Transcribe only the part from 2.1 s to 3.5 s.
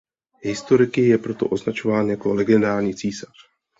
legendární císař.